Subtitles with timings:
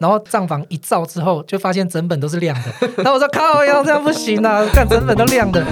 [0.00, 2.88] 然后账房一照之后，就发现整本都是亮的。
[2.98, 5.64] 然后我说靠呀，这样不行啊，看整本都亮的。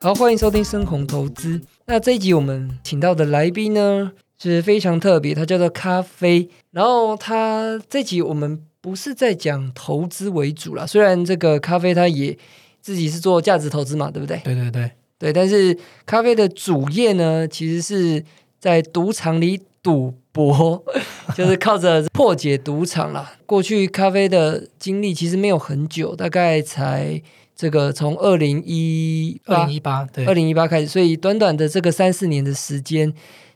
[0.00, 1.60] 好，欢迎收听深红投资。
[1.86, 6.48] 那这一集我们请到的来宾呢是非常特别，他叫做咖啡。
[6.72, 12.36] 然后他这集我们不是在讲投资为主啦，虽然这个咖啡他也
[12.84, 14.36] 自己是做价值投资嘛，对不对？
[14.44, 15.74] 对对对，对，但是
[16.04, 18.22] 咖啡的主业呢，其实是
[18.60, 20.84] 在赌场里赌博，
[21.34, 23.32] 就是靠着破解赌场啦。
[23.46, 27.22] 过去咖啡的经历其实没有很久，大概才
[27.56, 33.10] 这个从二零一八二零一八对二零一八开始，所以短短的这个三四年的时间，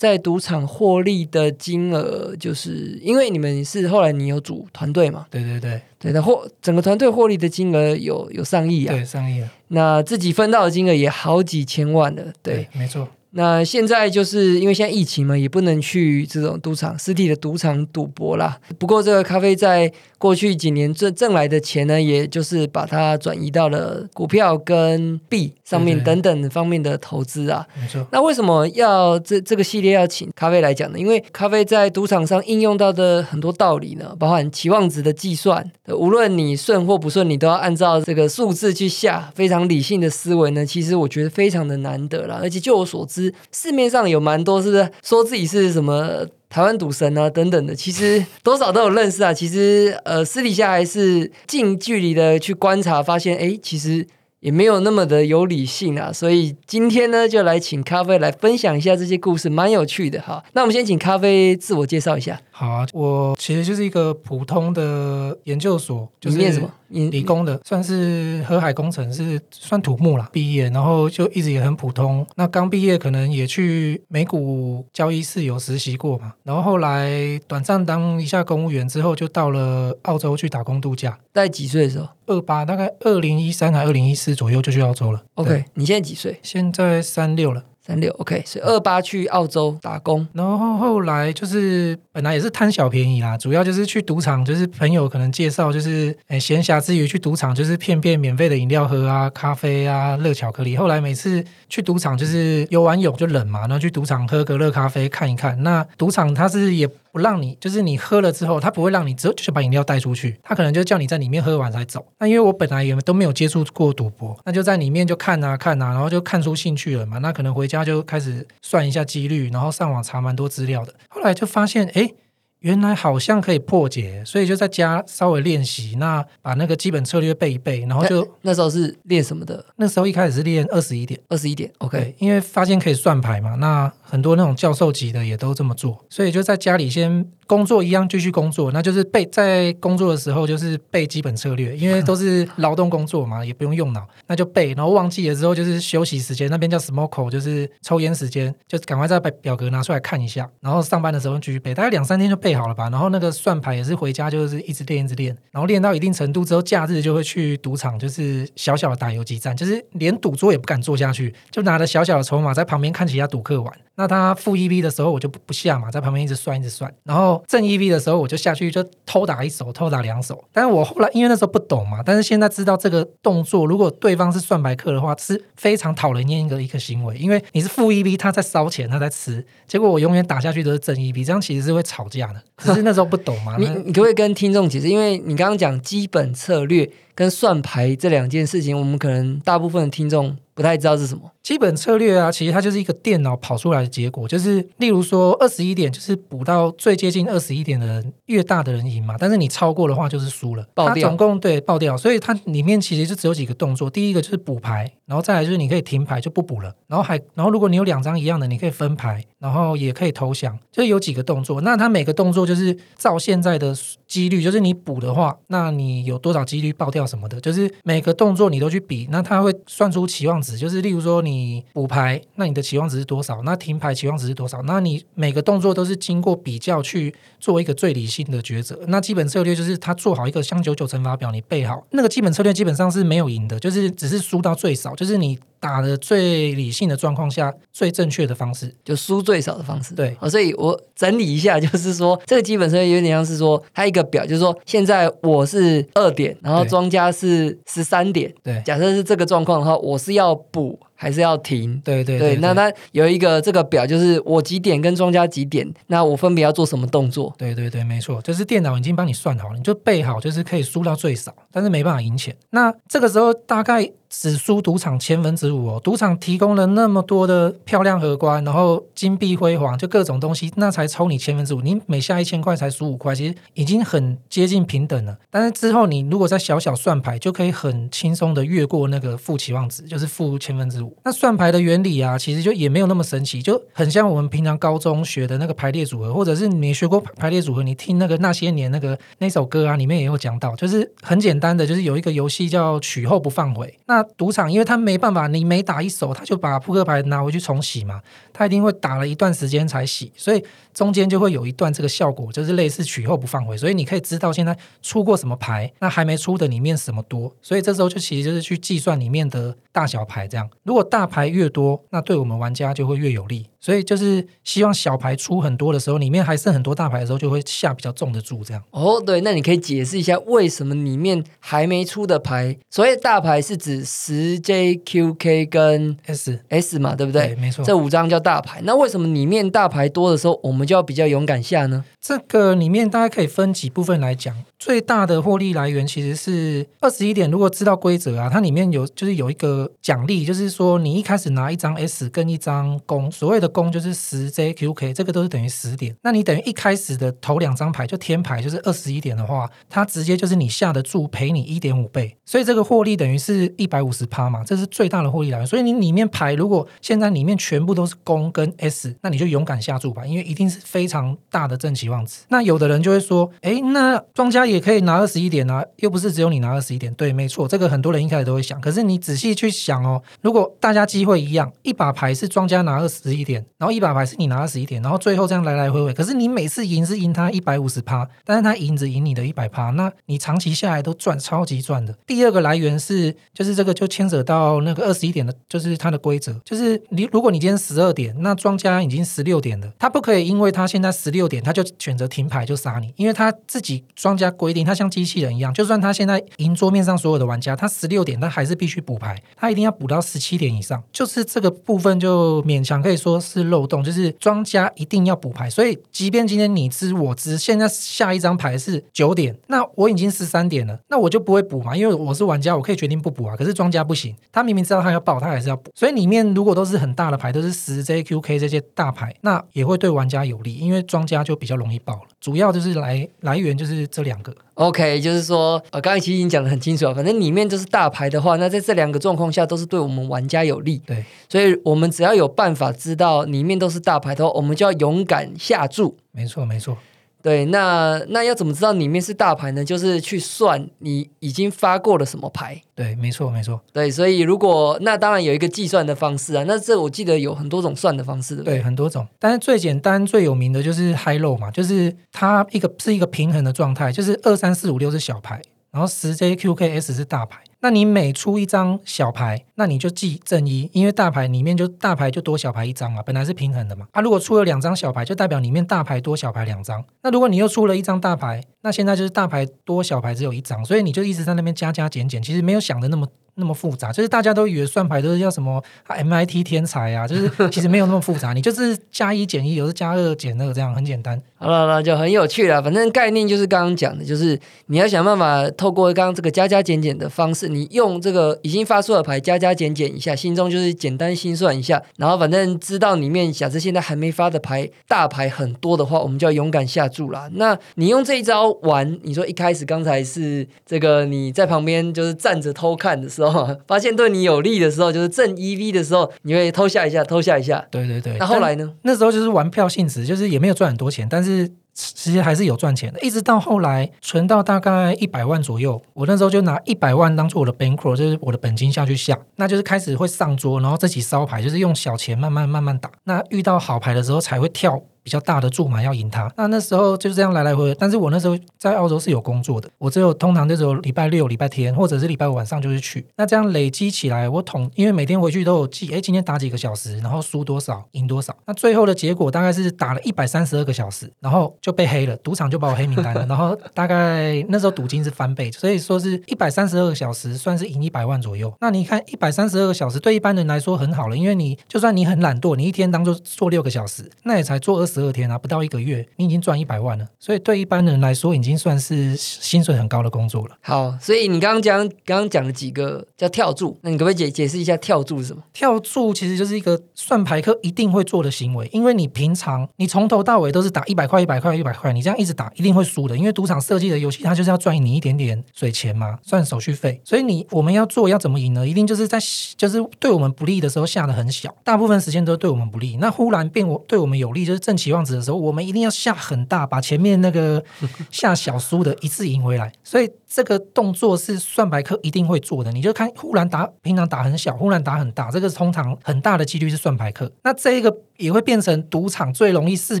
[0.00, 12.66] 在赌场获利的金额，就是因为你们是后来你有组团队嘛，对对对对，的获整个团队获利的金额有有上亿啊，对，上亿啊，那自己分到的金额也好几千万了，对。
[12.72, 18.58] 没错，那现在就是因为现在疫情嘛，也不能去这种赌场、实体的赌场赌博啦。
[18.78, 27.66] 不过这个咖啡在过去几年挣挣来的钱呢，也就是把它转移到了股票跟币上面等等方面的投资啊。
[27.80, 30.98] 没错，那为什么要这这个系列要请咖啡来讲呢？
[30.98, 42.40] 因为咖啡在赌场上应用到的很多道理呢，包含期望值的计算，呃无论你顺或不顺，你都要按照这个数字去下，非常理性的思维呢，其实我觉得非常的难得啦。
[42.42, 43.19] 而且就我所知，
[43.52, 46.26] 市面上有蛮多是不是说自己是什么？
[46.50, 49.32] 台湾赌神啊，等等的，其实 多少都有认识啊。
[49.32, 54.04] 其实，呃，私底下还是近距离的去观察，发现，哎，其实
[54.40, 60.42] 也没有那么的有理性啊，所以今天呢，就来请咖啡来分享一下这些故事，蛮有趣的哈。
[60.52, 66.68] 那我们先请咖啡自我介绍一下，好啊，我其实就是一个普通的研究所，就是念什么？
[66.90, 70.28] 你理工的，算是河海工程，是算土木啦。
[70.32, 72.26] 毕业，然后就一直也很普通。
[72.36, 81.18] 那刚毕业可能也去美股交易室有实习过嘛，然后后来短暂当一下公务员之后，就到了澳洲去打工度假。
[81.32, 85.22] 在几岁的时候二八大概二零一三还二零一四左右就去澳洲了。
[85.34, 86.38] ？OK，你现在几岁？
[86.42, 87.64] 现在三六了。
[87.86, 88.12] 三六。
[88.18, 90.26] OK，所以二八去澳洲打工。
[90.32, 100.76] 然后后来就是本来也是贪小便宜啦，主要就是去赌场，就是朋友可能介绍，就是诶闲暇之余去赌场，就是骗骗免费的饮料喝啊、咖啡啊、热巧克力。
[100.76, 105.60] 后来每次去赌场就是游完泳就冷嘛，然后去赌场喝个热咖啡看一看。
[105.62, 112.06] 那赌场它是也不让你，就是你喝了之后，他不会让你只有就把饮料带出去，他可能就叫你在里面喝完才走。
[112.18, 117.18] 那因为我本来也都没有接触过赌博，那就在里面就看啊看啊，然后就看出兴趣了嘛。
[117.18, 120.94] 那可能回家就开始算一下几率，然后上网查蛮多资料的。
[121.08, 122.12] 后来就发现，哎。
[122.60, 129.64] 原来好像可以破解，所以就在家稍微练习，那把那个基本策略背一背，然后就那时候是练什么的？
[129.76, 131.72] 那时候一开始是练二十一点，二十一点。
[131.78, 163.72] OK，因为发现可以算牌嘛，那很多那种教授级的也都这么做，所以就在家里先工作一样继续工作，那就是背在工作的时候就是背基本策略，因为都是劳动工作嘛， 也不用用脑，那就背，然后忘记了之后就是休息时间，那边叫 smoke，就是抽烟时间，就赶快再把表格拿出来看一下，然后上班的时候继续背，大概两三天就背好了吧，然后那个算牌也是回家就是一直练一直练，然后练到一定程度之后，假日就会去赌场，就是小小的打游击战，就是连赌桌也不敢坐下去，就拿着小小的筹码在旁边看其他赌客玩。
[164.00, 166.90] 那他负 EV 的时候，我就不不下嘛，在旁边一直算一直算。
[167.04, 170.42] 然后正 EV 的时候，我就下去就偷打一手，偷打两手。
[170.52, 182.42] 但是我后来因为那时候不懂嘛，但是现在知道这个动作，如果对方是算牌客的话，是非常讨人厌一个一个行为，因为你是负 EV，他在烧钱，他在吃，结果我永远打下去都是正 EV，这样其实是会吵架的。
[182.58, 184.88] 只是那时候不懂嘛， 你你可不可以跟听众解释？
[184.88, 191.22] 因为你刚刚讲基本策略跟算牌这两件事情，我们可能大部分的听众不太知道是什么。
[191.42, 199.14] 基本策略啊，其实它就是一个电脑跑出来的结果，就是例如说二十一点，就是补到最接近二十一点的人，越大的人赢嘛。
[199.18, 203.88] 但是你超过的话就是输了，爆掉它总共对爆掉，所以它里面其实就只有几个动作。
[203.88, 211.62] 第一个就是补牌，然后再来就是你可以停牌就不补了，然后还然后如果你有两张一样的，你可以分牌，然后也可以投降，就是有几个动作。
[211.62, 213.74] 那它每个动作就是照现在的
[214.06, 223.42] 几率，就是你补的话，那你有多少几率爆掉什么的，就是每个动作你都去比，那它会算出期望值，就是例如说你补牌，那你的期望值是多少？
[223.42, 224.62] 那停牌期望值是多少？
[224.62, 228.78] 那你每个动作都是经过比较去做一个最理性的抉择。
[228.88, 238.74] 那基本策略就是他做好一个像九九乘法表，你背好那个基本策略基本上是没有赢的，就是只是输到最少，就是你打的最理性的状况下最正确的方式。
[238.84, 239.94] 就输最少的方式。
[239.94, 248.32] 对好，所以我整理一下，就是说这个基本策略有点像是说，它一个表，就是说现在我是二点，然后庄家是十三点。
[248.42, 251.80] 对假设是这个状况的话，我是要补还是要停。
[251.84, 257.34] 对对对，那它有一个这个表，就是我几点跟庄家几点，那我分别要做什么动作？
[257.38, 262.34] 对对对，没错，就是电脑已经帮你算好了，你就背好，就是可以输到最少，但是没办法赢钱。
[262.50, 263.90] 那这个时候大概。
[264.10, 271.60] 只输赌场千分之五哦，赌场提供了那么多的漂亮荷官，然后金碧辉煌，就各种东西，那才抽你千分之五。
[271.60, 275.16] 你每下一千块才输五块，其实已经很接近平等了。
[275.30, 280.96] 但是之后你如果在小小算牌，就可以很轻松的越过那个负期望值，就是负千分之五。
[281.04, 293.72] 那算牌的原理啊，其实就也没有那么神奇，就很像我们平常高中学的那个排列组合，或者是你学过排列组合，你听那个那些年那个那首歌啊，里面也有讲到，就是很简单的，就是有一个游戏叫取后不放回。
[293.86, 298.00] 那赌场因为他没办法，你每打一手，他就把扑克牌拿回去重洗嘛。
[298.32, 300.42] 他一定会打了一段时间才洗，所以
[300.72, 303.56] 中间就会有一段这个效果，就是类似取后不放回。
[303.56, 307.34] 所以你可以知道现在出过什么牌，那还没出的里面什么多。
[307.42, 313.49] 所以这时候就其实就是去计算里面的大小牌，这样如果大牌越多，那对我们玩家就会越有利。
[313.60, 318.62] 所以就是希望小牌出很多的时候，里面还剩很多大牌的时候，就会下比较重的注，这样。
[318.70, 327.36] 哦，对，那你可以解释一下为什么里面还没出的牌，所谓大牌是指十 J、Q、K 跟 S、S 嘛，对不对？
[327.36, 328.60] 没错，这五张叫大牌。
[328.64, 331.84] 那为什么里面大牌多的时候，我们就要比较勇敢下呢？
[332.00, 334.34] 这个里面大家可以分几部分来讲。
[334.58, 337.30] 最大的获利来源其实是二十一点。
[337.30, 345.96] 如果知道规则啊，它里面有就是有一个奖励，就是说你一开始拿一张 S 跟一张公，所谓的公就是十 J Q K，这个都是等于十点。
[346.02, 355.46] 那你等于一开始的头两张牌就天牌就是二十一点的话，它直接就是你下的注赔你一点五倍，所以这个获利等于是一百五十趴嘛，这是最大的获利来源。
[355.46, 362.22] 所以你里面牌如果现在里面全部都是公跟 S，那你就勇敢下注吧，因为一定是非常大的正期望值。
[362.28, 364.40] 那有的人就会说，哎，那庄家。
[364.50, 366.92] 也可以拿二十一点啊，又不是只有你拿二十一点。
[366.94, 368.60] 对，没错，这个很多人一开始都会想。
[368.60, 381.94] 可是你仔细去想哦，如果大家机会一样，一把牌是庄家拿二十一点，然后一把牌是你拿二十一点，然后最后这样来来回回，可是你每次赢是赢他一百五十趴，但是他赢只赢你的一百趴，那你长期下来都赚超级赚的。
[382.06, 394.30] 第二个来源是，就是这个就牵扯到那个二十一点的，就是它的规则，就是你如果你今天十二点，那庄家已经十六点了，他不可以因为他现在十六点，他就选择停牌就杀你，因为他自己庄家。
[394.30, 400.82] 规定，他像机器人一样，就算他现在赢桌面上所有的玩家，他十六点，他还是必须补牌，他一定要补到十七点以上。
[400.92, 405.48] 就是这个部分就勉强可以说是漏洞，就是庄家一定要补牌。
[405.48, 413.36] 所以，即便今天你知我知，现在下一张牌是九点，那我已经十三点了，那我就不会补嘛，因为我是玩家，我可以决定不补啊。
[413.36, 415.70] 可是庄家不行，他明明知道他要爆，他还是要补。
[415.74, 422.08] 所以里面如果都是很大的牌，都是十 J、Q、K 这些大牌，那也会对玩家有利，因为庄家就比较容易爆了。
[422.20, 424.34] 主要就是来来源就是这两个。
[424.54, 426.94] OK，就是说，呃，刚才其实已经讲的很清楚了。
[426.94, 430.82] 反正里面就是大牌的话，那在这两个状况下都是对我们玩家有利。
[430.84, 435.96] 对，所以我们只要有办法知道里面都是大牌的话，我们就要勇敢下注。
[436.12, 436.76] 没错，没错。
[437.22, 439.64] 对，那那要怎么知道里面是大牌呢？
[439.64, 442.60] 就是去算你已经发过了什么牌。
[442.74, 443.60] 对，没错，没错。
[443.72, 448.62] 对，所以如果那当然有一个计算的方式啊，那这我记得有很多种算的方式，对对？
[448.62, 457.40] 很多种，但是最简单、最有名的就是 high low 嘛，就是它一个是一个平衡的状态，就是二三四五六是小牌，然后十 J Q K S 是大牌。
[457.62, 463.86] 那你每出一张小牌，那你就记正一，因为大牌里面就大牌就多小牌一张嘛，本来是平衡的嘛。
[463.92, 466.82] 啊，如果出了两张小牌，就代表里面大牌多小牌两张。
[467.02, 473.06] 那如果你又出了一张大牌，那现在就是大牌多小牌只有一张，所以你就一直在那边加加减减，其实没有想的那么。
[473.36, 481.20] 那么复杂，就是大家都以为算牌都是要什么 MIT 天才啊，就是其实没有那么复杂， 你就是加一减一，有时加二减二，这样很简单。
[481.36, 482.62] 好了，那就很有趣了。
[482.62, 497.26] 反正概念就是刚刚讲的，就是你要想办法透过刚刚这个加加减减的方式，你用这个已经发出的牌加加减减一下，心中就是简单心算一下，然后反正知道里面假设现在还没发的牌大牌很多的话，我们就要勇敢下注啦。
[497.32, 503.29] 那你用这一招玩，你说一开始刚才是这个你在旁边就是站着偷看的时候。
[503.66, 507.64] 发现对你有利的时候，就是正 EV 的时候，你会偷下一下，偷下一下。
[507.70, 508.16] 对对对。
[508.18, 508.72] 那后来呢？
[508.82, 513.00] 那时候就是玩票性质，就是也没有赚很多钱，但是其实还是有赚钱的。
[513.00, 522.90] 一直到后来存到大概一百万左右，我那时候就拿一百万当做我的 bankroll，就是我的本金下去下，那就是开始会上桌，然后自己烧牌，就是用小钱慢慢慢慢打。
[523.04, 524.82] 那遇到好牌的时候才会跳。
[525.02, 526.30] 比较大的注码要赢他。
[526.36, 527.76] 那那时候就是这样来来回回。
[527.78, 533.04] 但是我那时候在澳洲是有工作的，我只有通常就只有礼拜六、礼拜天或者是礼拜五晚上就是去。
[533.16, 538.34] 那这样累积起来，我统因为每天回去都有记，哎，今天打几个小时，然后输多少，赢多少。
[538.46, 543.26] 那最后的结果大概是打了一百三十二个小时，然后就被黑了，赌场就把我黑名单了。
[543.28, 548.52] 然后大概那时候赌金是翻倍，所以说是一百三十二个小时算是赢一百万左右。
[548.60, 557.06] 那你看一百三十二个小时对一般人来说很好了，因为你就算你很懒惰，你一天当做做六个小时，那也才做二十二天啊，不到一个月，你已经赚一百万了。
[557.18, 560.56] 所以对一般人来说，已经算是薪水很高的工作了。
[560.60, 565.42] 好，所以你刚刚讲刚刚讲了几个叫跳注，那你可不可以解解释一下跳注是什么？
[565.52, 577.00] 跳注其实就是一个算牌客一定会做的行为，因为你平常你从头到尾都是打一百块、一百块、一百块，你这样一直打一定会输的，因为赌场设计的游戏它就是要赚你一点点水钱嘛，算手续费。
[577.04, 578.66] 所以你我们要做要怎么赢呢？
[578.66, 579.18] 一定就是在
[579.56, 582.96] 就是对我们不利的时候下的很小，大部分时间都对我们不利。
[582.96, 587.62] 那忽然变我对我们有利，就是正期望值的时候，我们一定要下很大，把前面那个
[588.10, 589.70] 下小输的一次赢回来。
[589.84, 592.72] 所以这个动作是算牌客一定会做的。
[592.72, 597.30] 你就看忽然打平常打很小，忽然打很大，这个通常很大的几率是算牌客。
[597.42, 600.00] 那这一个也会变成赌场最容易识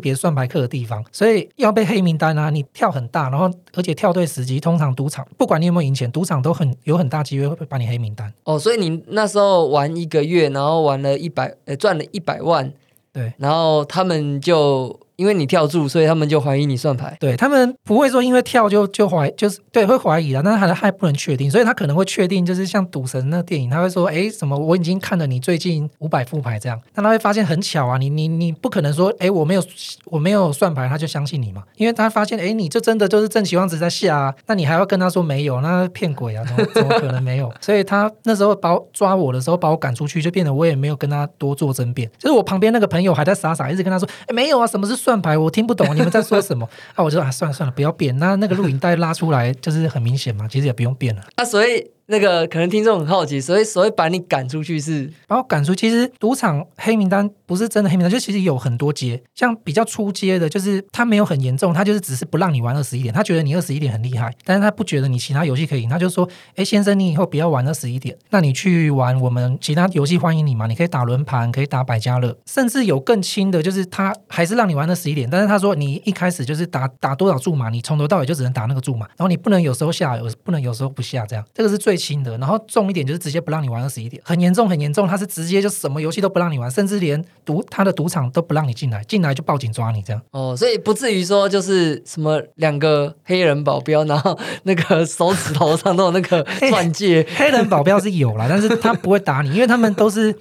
[0.00, 2.48] 别算牌客的地方，所以要被黑名单啊！
[2.50, 8.32] 你跳很大，然后而且跳对时机，通常赌场不管你有没有赢钱，赌场都很有很大机会会把你黑名单。
[8.44, 12.72] 哦，所以你那时候玩一个月，然后玩了一百，呃，赚了一百万，
[13.12, 14.98] 对，然后他们就。
[15.20, 17.14] 因为你跳注，所以他们就怀疑你算牌。
[17.20, 29.62] 对他们不会说因为跳就就怀，就是对会怀疑的，但是还还不能确定，所以他可能会确定，就是像赌神那电影，他会说，哎，什么我已经看了你最近五百副牌这样，那他会发现很巧啊，你你你不可能说，哎，我没有
[30.06, 37.52] 我没有算牌，他就相信你嘛，因为他发现，哎，你这真的就是正期望值在下啊，那你还要跟他说没有，那骗鬼啊，怎么 怎么可能没有？
[37.60, 45.92] 所以他那时候把抓我的时候，把我赶出去，就变得我也没有跟他多做争辩，就是我旁边那个朋友还在傻傻一直跟他说，哎，没有啊，什么是算算牌，我听不懂。
[45.96, 46.68] 你们在说什么？
[46.94, 48.16] 啊，我就啊，算了算了，不要变。
[48.18, 50.46] 那那个录影带拉出来，就是很明显嘛。
[50.46, 51.22] 其实也不用变了。
[51.34, 51.90] 啊，所以。
[52.10, 55.72] 那个可能听众很好奇，所以所以把你赶出去是把我赶出。
[55.72, 82.58] 其实赌场黑名单不是真的黑名单，就其实有很多阶，像比较出阶的，就是他没有很严重，他就是只是不让你玩二十一点，他觉得你二十一点很厉害，但是他不觉得你其他游戏可以赢，他就说：哎，先生，你以后不要玩二十一点，那你去玩我们其他游戏，欢迎你嘛，你可以打轮盘，可以打百家乐，甚至有更轻的，就是他还是让你玩二十一点，但是他说你一开始就是打打多少注码，你从头到尾就只能打那个注码，然后你不能有时候下，有不能有时候不下，这样这个是最轻的，然后。
[82.70, 90.22] 重一点就是直接不让你玩二十一点，很严重很严重，他是直接就什么游戏都不让你玩，甚至连赌他的赌场都不让你进来，进来就报警抓你这样。
[90.30, 97.26] 哦，所以不至于说就是什么两个黑人保镖，然后 那个手指头上都有那个 钻戒。
[97.34, 100.36] 黑人保镖是有啦，但是他不会打你，因为他们都是。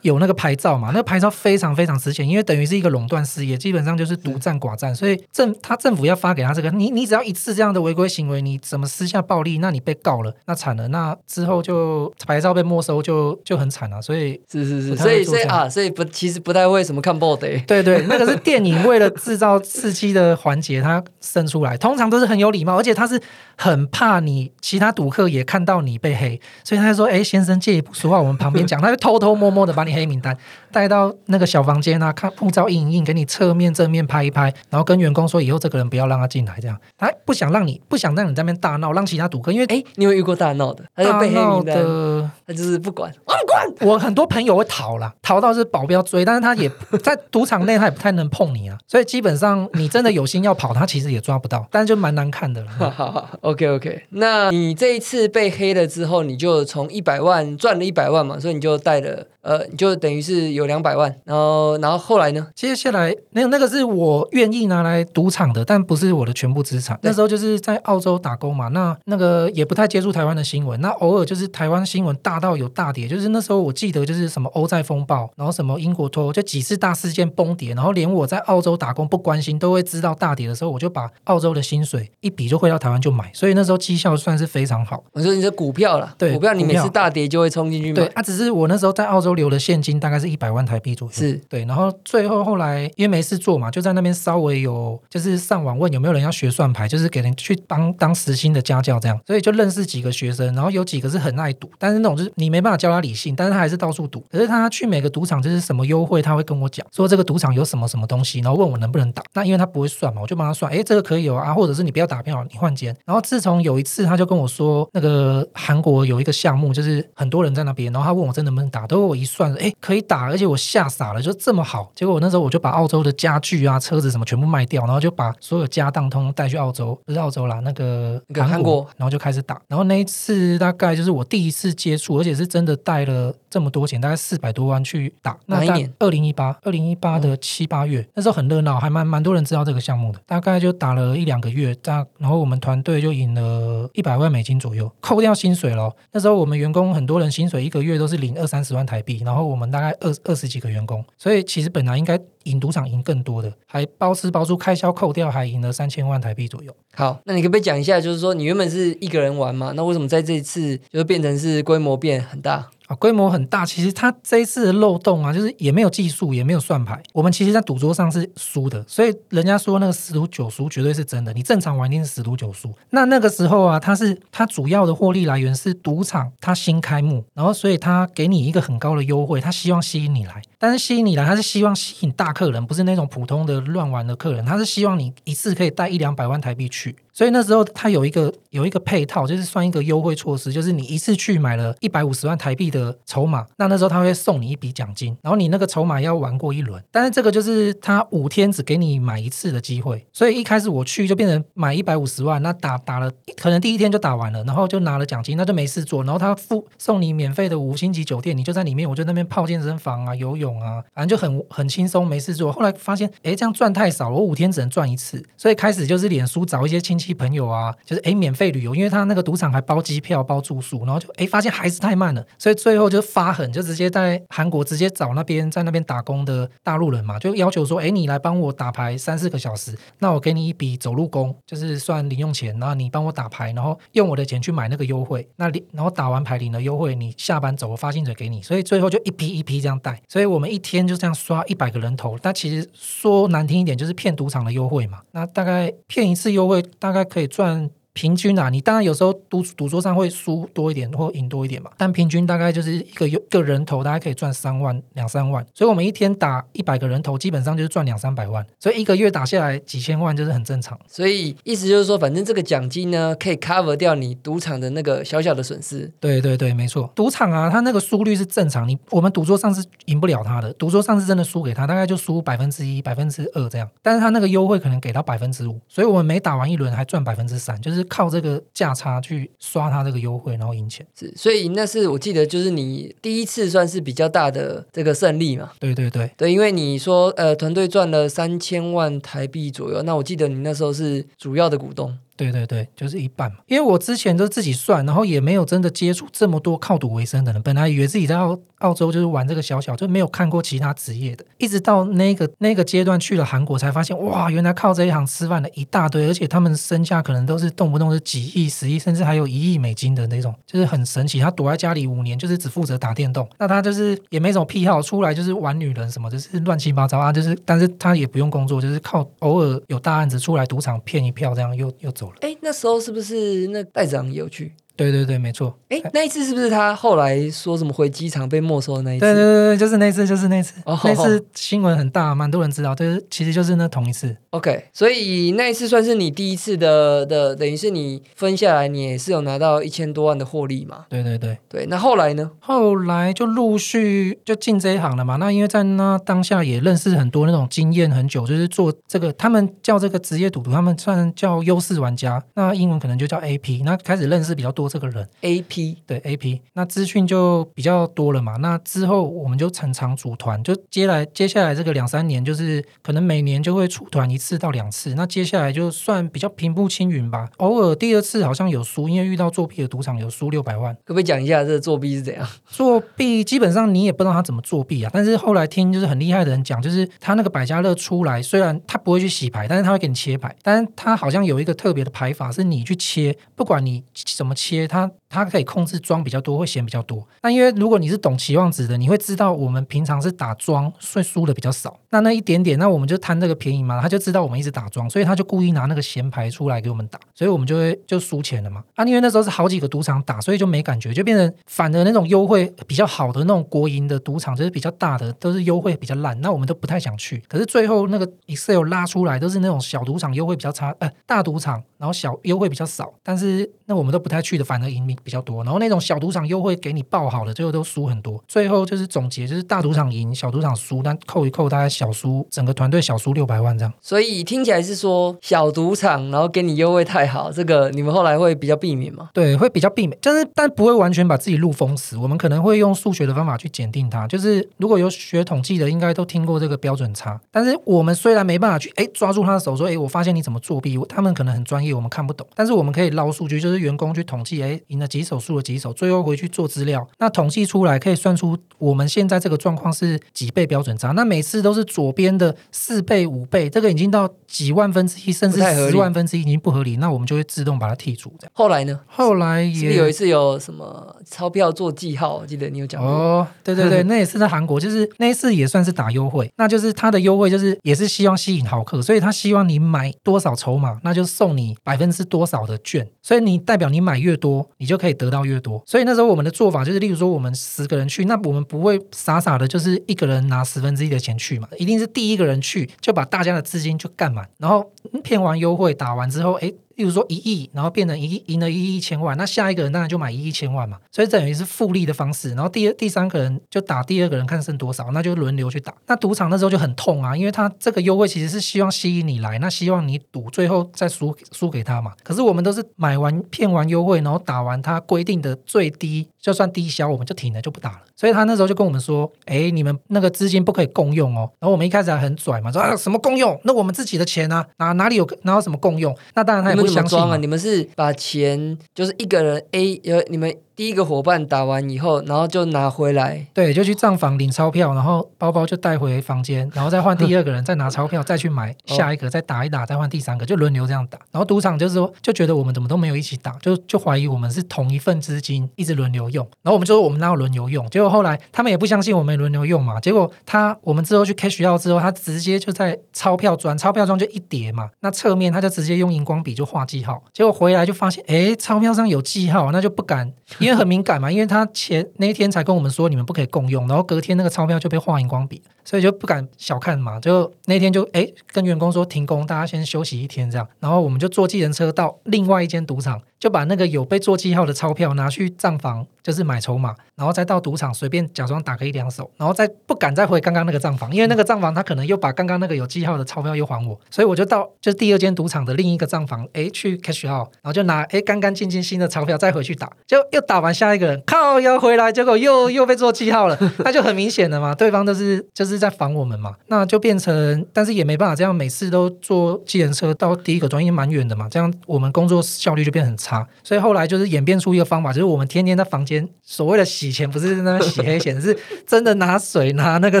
[0.02, 0.88] 有那个牌照嘛？
[0.88, 14.00] 那个牌照非常非常值钱，因为等于是一个垄断事业，基本上就是独占寡占，所以政他政府要发给他这个，你你只要一次这样的违规行为，你怎么私下暴力，那你被告了，那惨了，那之后就牌照被没收，就就很惨了。
[14.00, 23.20] 所以是是是，所以所以啊，所以不其实不太会什么看 body，对对， 那个是电影为了制造刺激的环节，他生出来，通常都是很有礼貌，而且他是
[23.56, 29.98] 很怕你其他赌客也看到你被黑，所以他就说：“哎，先生借一步说话，我们旁边讲。”他就偷偷摸摸的把你。
[29.98, 30.36] 黑名单
[30.70, 43.90] 带到那个小房间啊，看护照印一印，给你侧面正面拍一拍，然后跟员工说以后这个人不要让他进来，这样他不想让你不想让你在那边大闹，让其他赌客，因为哎，你有遇过大闹的，大闹的，他就是不管，我不管。
[43.90, 46.70] 我很多朋友会逃了，逃到是保镖追，但是他也
[47.02, 53.28] 在赌场内，他也不太能碰你啊，所以基本上你真的有心要跑，他其实也抓不到，但是就蛮难看的了。
[53.42, 59.26] OK OK，那你这一次被黑了之后，你就从一百万赚了一百万嘛，所以你就带了。
[59.48, 62.48] 呃，就等于是有两百万，然后，然后后来呢？
[62.54, 66.98] 接下来那那个是我愿意拿来赌场的，但不是我的全部资产。
[67.02, 85.02] 那时候就是在澳洲打工嘛，那那个也不太接触台湾的新闻，那偶尔就是台湾新闻大到有大跌，就是那时候我记得就是什么欧债风暴，然后什么英国脱欧，就几次大事件崩跌，然后连我在澳洲打工不关心都会知道大跌的时候，我就把澳洲的薪水一笔就汇到台湾就买，所以那时候绩效算是非常好。
[85.12, 87.94] 我说你是股票了，对，股票你每次大跌就会冲进去买。
[87.94, 89.37] 对，啊，只是我那时候在澳洲。
[89.38, 91.64] 留的现金大概是一百万台币左右，是对。
[91.64, 99.18] 然后最后后来因为没事做嘛，就在那边稍微有就是上网问有没有人要学算牌，就是给人去当当实心的家教这样。
[99.26, 104.20] 所以就认识几个学生，然后有几个是很爱赌，但是那种就是你没办法教他理性，但是他还是到处赌。
[104.30, 109.22] 可是他去每个赌场就是什么优惠，他会跟我讲说这个赌场有什么什么东西，然后问我能不能打。
[109.34, 112.94] 那因为他不会算嘛，我就帮他算，哎，这个可以有啊，或者是你不要打票，你换间。
[113.04, 121.90] 然后自从有一次他就跟我说，那个韩国有一个项目，就是很多人在那边，然后他问我真能不能打，都我一算，哎，可以打，而且我吓傻了，就这么好。
[121.94, 129.60] 结果我那时候我就把澳洲的家具啊、车子什么全部卖掉，然后就把所有家当通通带去澳洲，不是澳洲啦，那个那个韩国然后就开始打。
[129.68, 135.36] 然后那一次大概就是我第一次接触，而且是真的带了这么多钱，大概四百多万去打。
[135.46, 135.92] 那一年？
[135.98, 140.20] 二零一八，二零一八的七八月，那时候很热闹，还蛮蛮多人知道这个项目的。
[140.26, 145.94] 大概就打了一两个月，大然后我们团队就赢了一百万美金左右，扣掉薪水了。
[146.12, 156.74] 那时候我们员工很多人薪水一个月都是领二三十万台币，然后我们大概二二十几个员工，所以其实本来应该赢赌场赢更多的，还包吃包住，开销扣掉还赢了三千万台币左右。
[156.94, 162.68] 好，那你可不可以讲一下，就是说你原本是一个人玩嘛，那为什么在这一次就变成是规模变很大？
[162.88, 163.66] 啊，规模很大。
[163.66, 167.00] 其实它这一次的漏洞啊，就是也没有技术，也没有算牌。
[167.12, 171.30] 我们其实，在赌桌上是输的，所以人家说那个十赌九输绝对是真的。
[171.34, 172.72] 你正常玩一定是十赌九输。
[172.90, 180.40] 那那个时候啊，它是它主要的获利来源是赌场它新开幕，然后所以它给你一个很高的优惠，它希望吸引你来。
[180.58, 184.44] 但是吸引你来，他是希望吸引大客人，不是那种普通的乱玩的客人。
[184.44, 186.96] 他是希望你一次可以带一两百万台币去。
[187.18, 212.52] 所以那时候他有一个有一个配套，就是算一个优惠措施，就是你一次去买了一百五十万台币的筹码，那那时候他会送你一笔奖金，然后你那个筹码要玩过一轮，但是这个就是他五天只给你买一次的机会，所以一开始我去就变成买一百五十万，那打打了可能第一天就打完了，然后就拿了奖金，那就没事做，然后他付送你免费的五星级酒店，你就在里面，我就那边泡健身房啊、游泳啊，反正就很很轻松，没事做。
[212.52, 247.70] 后来发现，哎，这样赚太少了，我五天只能赚一次，所以开始就是脸书找一些亲戚朋友啊，就是哎免费旅游，因为他那个赌场还包机票、包住宿，然后就哎发现还是太慢了，所以最后就发狠，就直接在韩国直接找那边在那边打工的大陆人嘛，就要求说，哎你来帮我打牌三四个小时，那我给你一笔走路工，就是算零用钱，然后你帮我打牌，然后用我的钱去买那个优惠，那领然后打完牌领了优惠，你下班走我发薪水给你，所以最后就一批一批这样带，所以我们一天就这样刷一百个人头，但其实说难听一点就是骗赌场的优惠嘛，那大概骗一次优惠大概可以赚。
[247.98, 260.78] 平均啊，你当然有时候赌赌桌上会输多一点或赢多一点嘛，但平均大概就是一个有个人头大概可以赚三万两三万，所以我们一天打一百个人头，基本上就是赚两三百万，所以一个月打下来几千万就是很正常。
[260.86, 265.90] 所以意思就是说，反正这个奖金呢，可以 cover 掉你赌场的那个小小的损失。
[265.98, 280.86] 对对对，没错，赌场啊，它那个输率是正常，你我们赌桌上是赢不了他的，赌桌上是真的输给他，大概就输百分之一、百分之二这样，但是他那个优惠可能给到百分之五，所以我们每打完一轮还赚百分之三，就是靠这个价差去刷他这个优惠，然后赢钱。
[280.96, 285.50] 是，所以那是我记得就是你第一次算是比较大的这个胜利嘛。
[285.58, 291.98] 对对对，对，因为你说呃团队赚了三千万台币左右，那我记得你那时候是主要的股东。
[292.18, 293.38] 对对对，就是一半嘛。
[293.46, 297.40] 因为我之前都自己算，然后也没有真的接触这么多靠赌为生的人。
[297.40, 301.24] 本来以为自己在澳澳洲就是玩这个小小，就没有看过其他职业的。
[301.38, 311.20] 一直到那个那个阶段去了韩国，才发现哇，原来靠这一行吃饭的一大堆，而且他们身价可能都是动不动是几亿、十亿，甚至还有一亿美金的那种，就是很神奇。
[311.20, 313.28] 他躲在家里五年，就是只负责打电动。
[313.38, 317.12] 那他就是也没什么癖好，出来就是玩女人什么，就是乱七八糟啊。
[317.12, 322.16] 就是，但是他也不用工作，就是靠偶尔有大案子出来赌场骗一票，这样又又走了。
[322.20, 324.52] 哎，那时候是不是那代长有去？
[324.78, 325.58] 对对对，没错。
[325.70, 329.00] 哎，那一次是不是他后来说什么回机场被没收的那一次？
[329.00, 330.54] 对对对对，就是那次，就是那次。
[330.64, 332.72] 哦那次新闻很大，蛮多人知道。
[332.76, 334.16] 就是其实就是那同一次。
[334.30, 340.84] OK，所以那一次算是你第一次的的，等于是你分下来，你也是有拿到一千多万的获利嘛？
[340.88, 341.66] 对对对对。
[341.66, 342.30] 那后来呢？
[342.38, 345.16] 后来就陆续就进这一行了嘛。
[345.16, 352.22] 那因为在那当下也认识很多那种经验很久，就是做这个，他们叫这个职业赌徒，他们算叫优势玩家。
[352.34, 353.64] 那英文可能就叫 AP。
[353.64, 356.40] 那开始认识比较多这个人，AP 对 AP。
[356.52, 358.36] 那资讯就比较多了嘛。
[358.36, 364.94] 那之后我们就常常组团，就接来接下来这个两三年，就是可能每年就会出团一次到两次。
[364.94, 367.28] 那接下来就算比较平步青云吧。
[367.38, 370.74] 偶尔第二次好像有输，因为遇到作弊的赌场有输六百万。
[370.84, 372.28] 可不可以讲一下这个作弊是怎样？
[372.46, 374.90] 作弊基本上你也不知道他怎么作弊啊。
[374.92, 380.34] 但是后来听就是很厉害的人讲，就是他那个百家乐出来，虽然他不会去洗牌，但是他会给你切牌。
[380.42, 383.82] 但是他好像有一个特别的牌法，是你去切，不管你
[384.16, 387.06] 怎么切，给他他可以控制庄比较多，会显比较多。
[387.22, 391.78] 那因为如果你是懂期望值的，你会知道我们平常是打庄，所以输的比较少。
[391.90, 393.80] 那那一点点，那我们就贪这个便宜嘛。
[393.80, 398.62] 他就知道我们一直打庄，所以他就故意拿那个闲牌出来给我们打，所以我们就会就输钱了嘛。
[398.74, 407.22] 啊，因为那时候是好几个赌场打，所以就没感觉，就变成反而那种优惠比较好的那种国营的赌场，就是比较大的，都是优惠比较烂，那我们都不太想去。
[407.28, 418.22] 可是最后那个 Excel 拉出来都是那种小赌场优惠比较差，呃，大赌场然后小优惠比较少，但是那我们都不太去的，反而赢比较多，然后那种小赌场优惠给你报好了，最后都输很多。
[418.26, 423.72] 最后就是总结，就是大赌场赢，小赌场输，但扣一扣大概小输，整个团队小输六百万这样。
[423.80, 429.10] 所以听起来是说小赌场，然后给你优惠太好，这个你们后来会比较避免吗？
[429.12, 431.96] 对，会比较避免，就是但不会完全把自己路封死。
[431.96, 434.06] 我们可能会用数学的方法去检定它。
[434.06, 437.20] 就是如果有学统计的，应该都听过这个标准差。
[437.30, 442.26] 但是我们虽然没办法去哎抓住他的手说哎，我发现你怎么作弊，他们可能很专业，我们看不懂。
[442.34, 450.92] 但是我们可以捞数据，就是员工去统计，哎，赢了几手，输了几手，最后回去做资料，那统计出来可以算出我们现在这个状况是几倍标准差。
[450.92, 456.76] 那每次都是左边的四倍、五倍，这个已经到几万分之一，甚至十万分之一，已经不合理。
[456.76, 458.12] 那我们就会自动把它剔除。
[458.18, 458.80] 这样后来呢？
[458.86, 462.90] 后来也有一次有什么钞票做记号，我记得你有讲过。
[462.90, 466.30] 哦，对对对， 那也是在韩国，就是那一次也算是打优惠。
[466.36, 472.88] 那就是他的优惠就是也是希望吸引豪客，所以他希望你买多少筹码，那就送你百分之多少的券。
[473.02, 475.62] 所以你代表你买越多，你就可以得到越多。
[475.66, 486.52] 所以那时候我们的做法就是，例如说我们十个人去，那我们不会傻傻的，就是一个人拿十分之一的钱去嘛，一定是第一个人去就把大家的资金就干满，然后骗完优惠打完之后，哎。
[486.78, 492.28] 例如说一亿，然后变成一亿赢了一亿一千万，那下一个人当然就买一亿一千万嘛，所以等于是复利的方式。
[492.30, 495.74] 然后第二、第三个人就打第二个人看剩多少，那就轮流去打。
[495.88, 501.92] 那赌场那时候就很痛啊，因为他这个优惠其实是希望吸引你来，那希望你赌，最后再输输给他嘛。
[502.04, 507.80] 可是我们都是买完骗完优惠，然后打完他规定的最低，就算低消我们就停了就不打了。
[507.96, 511.30] 所以他那时候就跟我们说，哎，你们那个资金不可以共用哦。
[511.40, 513.40] 然后我们一开始还很拽嘛，说啊什么共用？
[513.44, 515.96] 那我们自己的钱呢，哪哪里有哪有什么共用？
[516.14, 517.16] 那当然他也不相信啊。
[517.16, 520.34] 你们是把钱就是一个人 A 呃，你们。
[520.58, 530.98] 第一个伙伴打完以后，然后就拿回来，对，就去账房领钞票，然后包包就带回房间，然后再换第二个人再拿钞票再去买下一个，再打一打，再换第三个，就轮流这样打。
[531.12, 536.26] 然后赌场就是说，就觉得我们怎么都没有一起打，就就怀疑我们是同一份资金一直轮流用。
[536.42, 537.64] 然后我们就说我们哪有轮流用？
[537.70, 539.78] 结果后来他们也不相信我们轮流用嘛。
[539.78, 547.00] 结果他我们之后去 cash 掉之后，他直接就在钞票转钞票中就一叠嘛，那侧面他就直接用荧光笔就画记号。
[547.12, 550.12] 结果回来就发现，哎，钞票上有记号，那就不敢，
[550.48, 551.28] 因为很敏感嘛，因为。
[551.28, 556.98] 他前那一天才跟我们说你们不可以共用，然后隔天那个钞票就被画荧光笔，所以就不敢小看嘛。
[556.98, 562.98] 就那天就哎跟员工说停工，大家先休息一天这样，然后我们就坐计程车到另外一间赌场。
[563.18, 593.26] 就把那个有被做记号的钞票拿去账房，就是买筹码，然后再到赌场随便假装打个一两手，然后再不敢再回刚刚那个账房，因为那个账房他可能又把刚刚那个有记号的钞票又还我，所以我就到就是第二间赌场的另一个账房，哎去 cash out，然后就拿哎干干净净新的钞票再回去打，就又打 完下一个人靠要回来，结果又又被做记号了， 那就很明显的嘛，对方都是就是在防我们嘛，那就变成但是也没办法这样每次都坐计程车到第一个专业蛮远的嘛，这样我们工作效率就变很差。
[593.42, 600.00] 所以后来就是演变出一个方法，就是我们天天在房间所谓的洗钱，不是在那边洗黑钱， 是真的拿水拿那个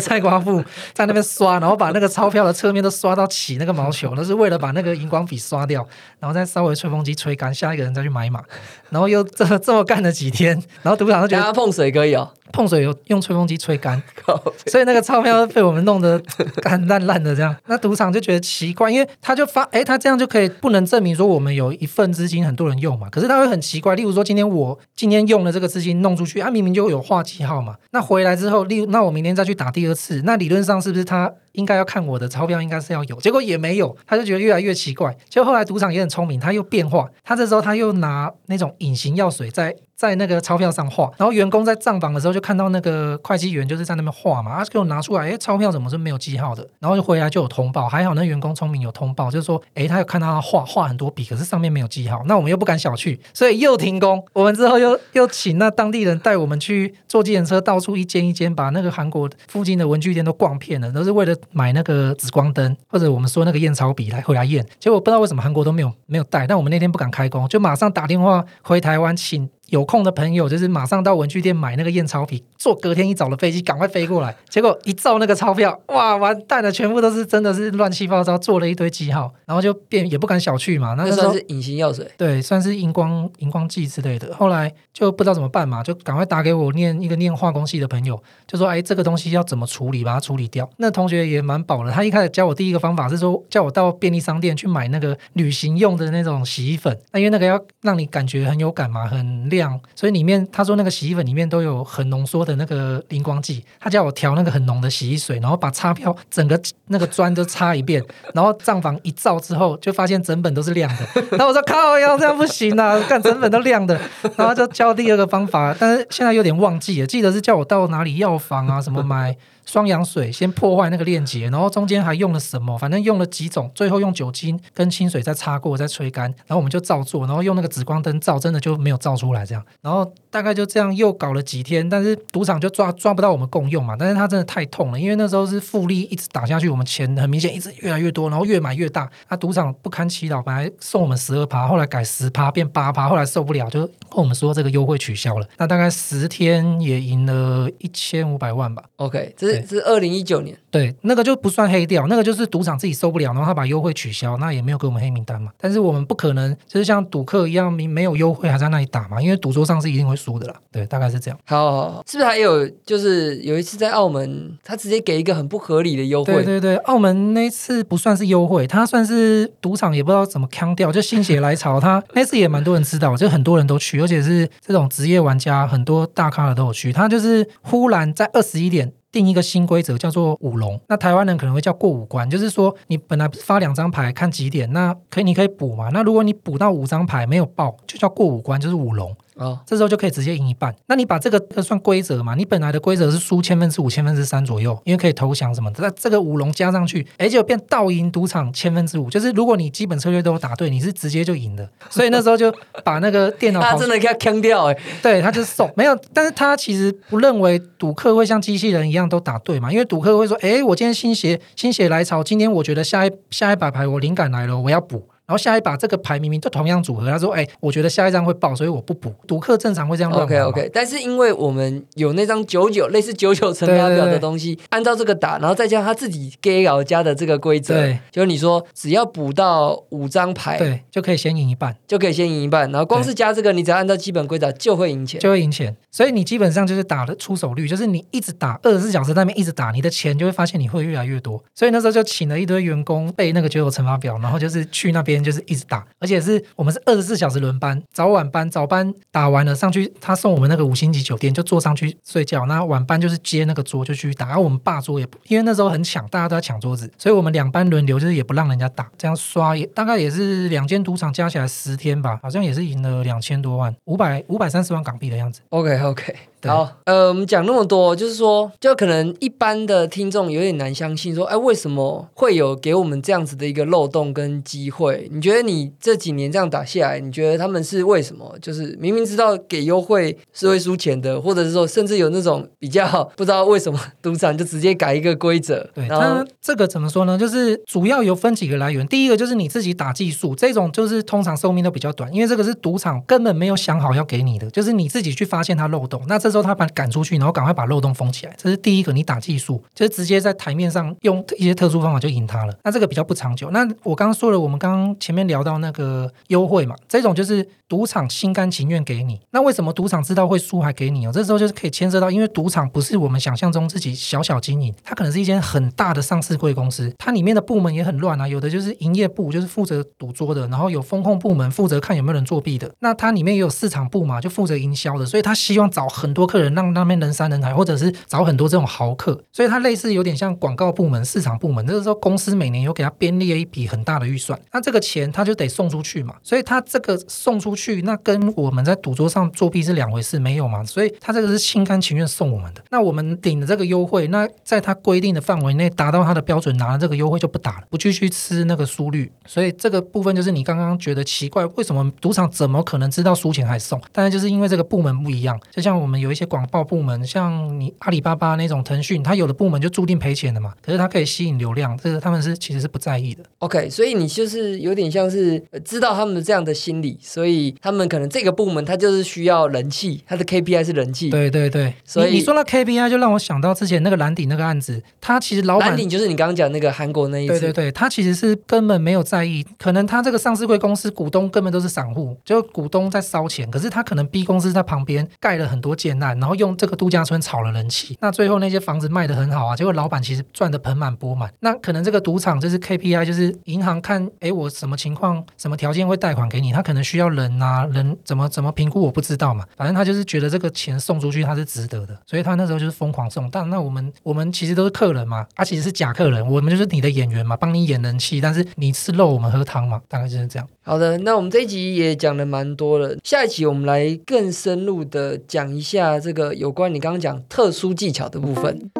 [0.00, 5.86] 菜瓜布在那边刷，然后把那个钞票的侧面都刷到起那个毛球，那是为了把那个荧光笔刷掉，
[6.20, 8.42] 然后再稍微吹风机吹干，下一个人再去买码，
[8.90, 12.30] 然后又这这么干了几天，然后赌场就觉得碰水可以哦。
[12.50, 14.02] 碰水有用吹风机吹干，
[14.68, 16.18] 所以那个钞票被我们弄得
[16.62, 17.54] 干烂烂的这样。
[17.68, 23.06] 那赌场就觉得奇怪，因为他就发，哎，他这样就可以不能证明说我们有一份资金很多人用嘛？
[23.10, 27.74] 可是他会很奇怪，例如说今天我今天用了这个资金弄出去，啊，明明就有画记号嘛。
[27.90, 33.16] 那回来之后，例如那我明天再去打第二次，那理论上是不是他应该要看我的钞票应该是要有？
[33.20, 35.14] 结果也没有，他就觉得越来越奇怪。
[35.28, 39.76] 就后来赌场也很聪明，他又变化，他这时候他又拿那种隐形药水在。
[39.98, 46.64] 在那个钞票上画，然后员工在账房的时候就看到那个会计员就是在那边画嘛，他给我拿出来，哎，钞票怎么是没有记号的？
[46.78, 54.24] 然后就回来就有通报，还好那员工聪明有通报，就是说，哎，他有看到他画画很多笔，可是上面没有记号，那我们又不敢小觑，所以又停工。
[54.34, 64.66] 我们之后又又请那当地人带我们去坐计程车，到处一间一间把那个韩国附近的文具店都逛遍了，都是为了买那个紫光灯或者我们说那个验钞笔来回来验。
[64.78, 69.48] 结果不知道为什么韩国都没有没有带，但我们那天不敢开工，就马上打电话回台湾请。
[69.68, 74.34] 有空的朋友就是马上到文具店买那个验钞笔，坐隔天一早的飞机赶快飞过来。
[74.48, 80.94] 结果一照那个钞票，哇，完蛋了，全部都是真的是乱七八糟，做了一堆记号，然后就变也不敢小觑嘛。
[80.94, 84.34] 那算是隐形药水，对，算是荧光荧光剂之类的。
[84.34, 90.68] 后来就不知道怎么办嘛，就赶快打给我念一个念化工系的朋友，就说哎，这个东西要怎么处理，把它处理掉。
[90.78, 99.57] 那同学也蛮宝了，他一开始教我第一个方法是说，叫我到便利商店去买那个旅行用的那种洗衣粉，那因为那个要让你感觉很有感嘛，很亮。
[99.58, 111.06] 亮，所以里面他说那个洗衣粉里面都有很浓缩的那个荧光剂，他叫我调那个很浓的洗衣水，然后把擦标整个那个砖都擦一遍， 然后账房一照之后，就发现整本都是亮的。
[111.36, 114.00] 然后我说靠呀，这样不行啊，干整本都亮的。
[114.36, 119.36] 然后就教第二个方法，但是现在有点忘记了，记得是叫我到哪里药房啊什么买。
[119.68, 122.78] 双氧水先破坏那个链接，然后中间还用了什么？
[122.78, 129.62] 反正用了几种，最后用酒精跟清水再擦过，再吹干，然后我们就照做，然后用那个紫光灯照，真的就没有照出来这样。
[129.82, 133.94] 然后大概就这样又搞了几天，但是赌场就抓抓不到我们共用嘛。
[133.98, 139.06] 但是它真的太痛了，因为那时候是复利一直打下去，我们钱很明显一直越来越多，然后越买越大。
[139.28, 145.46] 那赌场不堪其扰，本来送我们十二趴，后来改十趴变八趴，后来受不了就跟我们说这个优惠取消了。
[145.58, 148.82] 那大概十天也赢了一千五百万吧。
[148.96, 150.38] OK，这是这是二零一九。
[150.40, 155.50] 年对那个就不算黑掉，那个就是赌场自己受不了，然后他把优惠取消，那也没有给我们黑名单嘛。
[155.58, 160.54] 但是我们不可能就是像赌客一样，没没有优惠还在那里打嘛，因为赌桌上是一定会输的啦。
[160.70, 161.38] 对，大概是这样。
[161.44, 166.34] 好，好,好是不是还有就是有一次在澳门，他直接给一个很不合理的优惠？
[166.34, 176.92] 对对对，澳门那次不算是优惠，他算是赌场也不知道怎么腔掉，就心血来潮，他那次也蛮多人知道，就很多人都去，而且是这种职业玩家，很多大咖的都有去。
[176.92, 178.92] 他就是忽然在二十一点。
[179.10, 189.16] 定一个新规则叫做五龙，那台湾人可能会叫过五关，就是说你本来发两张牌看几点，那可以你可以补嘛，那如果你补到五张牌没有爆，就叫过五关，就是五龙。
[189.38, 190.74] 哦，这时候就可以直接赢一半。
[190.86, 192.34] 那你把这个算规则嘛？
[192.34, 195.78] 你本来的规则是输千分之五、千分之三左右，因为可以投降什么的。
[195.80, 199.08] 那这个五龙加上去，哎，就变倒赢赌场千分之五。
[199.08, 201.68] 就是如果你基本策略都打对，你是直接就赢的。
[201.88, 205.96] 所以那时候就把那个电脑他真的给他坑掉哎，对，他就送没有。
[206.12, 209.70] 但是他其实不认为赌客会像机器人一样都打对嘛？
[209.70, 215.08] 因为赌客会说，哎，我今天心血心血来潮，今天我觉得下一下一把牌我灵感来了，我要补。
[215.28, 227.74] 然后下一把这个牌明明就同样组合，他说：“哎，我觉得下一张会爆，所以我不补。”赌客正常会这样乱 OK OK，但是因为我们有那张九九类似九九乘法表的东西，按照这个打，然后再加上他自己 gay 老加的这个规则，
[228.10, 232.70] 就是你说只要补到五张牌，对，就可以先赢一半，就可以先赢一半。
[232.72, 235.76] 然后光是加这个，你只要按照基本规则就会赢钱，就会赢钱。
[235.90, 241.42] 所以你基本上就是打的出手率，就是你一直打二十四小时那边一直打，你的钱就会发现你会越来越多。
[241.54, 245.86] 所以那时候就请了一堆员工背那个九九乘法表，然后就是去那边就是一直打。
[245.98, 254.26] 而且是我们是二十四小时轮班，早晚班早班打完了上去，他送我们那个五星级酒店就坐上去睡觉，那晚班就是接那个桌就去打。
[254.26, 265.40] 然后我们霸桌也不，因为那时候很抢，大家都在抢桌子，所以我们两班轮流，就是也不让人家打，这样刷也大概也是两间赌场加起来十天吧，好像也是赢了两千多万，五百五百三十万港币的样子。
[265.50, 266.14] OK OK。
[266.46, 275.08] 好，呃，我们讲那么多，就是说，就可能一般的听众有点难相信，说，哎，为什么会有给我们这样子的一个漏洞跟机会？
[275.12, 278.32] 你觉得你这几年这样打下来，你觉得他们是为什么？
[278.40, 285.68] 就是明明知道给优惠是会输钱的，或者是说，甚至有那种比较不知道为什么赌场就直接改一个规则。
[285.74, 287.18] 对，那这个怎么说呢？
[287.18, 296.27] 就是主要有分几个来源，第一个就是你自己打技术，这种就是通常寿命都比较短，因为这个是赌场根本没有想好要给你的，就是你自己去发现它漏洞，那这。
[296.28, 298.92] 这时候他把赶出去，然后赶快把漏洞封起来，这是第一个。
[298.92, 302.54] 你打技术，就是直接在台面上用一些特殊方法就赢他了。
[302.64, 303.50] 那这个比较不长久。
[303.50, 309.18] 那我刚刚说了，我们刚刚前面聊到那个优惠嘛，这种就是赌场心甘情愿给你。
[309.30, 311.12] 那为什么赌场知道会输还给你哦？
[311.14, 318.26] 这时候就是可以牵涉到，因为赌场不是我们想象中自己小小经营，它可能是一间很大的上市贵公司，它里面的部门也很乱啊。
[318.26, 322.68] 有的就是营业部，就是负责赌桌的，然后有风控部门负责看有没有人作弊的。
[322.80, 326.08] 那它里面也有市场部嘛，就负责营销的，所以他希望找很。
[326.18, 331.64] 多客人让那边人山人海，或者是找很多这种豪客，所以它类似有点像广告部门、市场部门。
[331.64, 336.16] 这个时候公司每年有给他编列一笔很大的预算，那这个钱他就得送出去嘛。
[336.24, 340.64] 所以他这个送出去，那跟我们在赌桌上作弊是两回事，没有嘛？
[340.64, 342.60] 所以他这个是心甘情愿送我们的。
[342.70, 349.12] 那我们顶的这个优惠，那在他规定的范围内达到他的标准，拿了这个优惠就不打了，不继续吃那个输率。
[349.24, 353.80] 所以这个部分就是你刚刚觉得奇怪，为什么赌场怎么可能知道输钱还送？
[353.92, 356.07] 当然就是因为这个部门不一样，就像我们有。
[356.08, 360.54] 有一些广报部门，像你阿里巴巴那种腾讯，它有的部门就注定赔钱的嘛。
[360.62, 363.22] 可是它可以吸引流量，这个他们是其实是不在意的。
[363.40, 371.10] OK，所以你就是有点像是知道他们的这样的心理，所以他们可能这个部门它就是需要人气，它的 KPI 是人气。
[371.10, 377.38] 对对对，所以你说到 KPI，就让我想到之前那个蓝鼎那个案子，他其实老板蓝鼎就是你刚刚讲那个韩国那一次。
[377.38, 385.97] 对对对，他其实是根本没有在意，可能他这个上市贵公司股东根本都是散户，就股东在烧钱，可是他可能 B 公司在旁边盖了很多间。
[385.98, 391.32] 然后用这个度假村炒了人气，那最后那些房子卖的很好啊，结果老板其实赚的盆满钵满。
[391.40, 403.28] 那可能这个赌场就是 KPI，就是银行看，哎，我什么情况、什么条件会贷款给你，他可能需要人啊，人怎么怎么评估我不知道嘛，反正他就是觉得这个钱送出去他是值得的，所以他那时候就是疯狂送。
[403.30, 410.48] 但那我们我们其实都是客人嘛，他其实是假客人，我们就是你的演员嘛，帮你演人气，但是你吃肉，我们喝汤嘛，大概就是这样。
[410.62, 418.70] 好的，那我们这一集也讲了蛮多了，下一集我们来更深入的讲一下啊这个有关你刚刚讲特殊技巧的部分。